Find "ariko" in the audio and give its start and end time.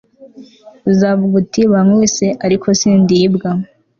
2.45-2.67